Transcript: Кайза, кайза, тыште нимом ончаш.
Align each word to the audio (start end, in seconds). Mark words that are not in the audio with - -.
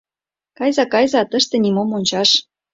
Кайза, 0.57 0.85
кайза, 0.93 1.21
тыште 1.31 1.55
нимом 1.63 1.89
ончаш. 1.97 2.29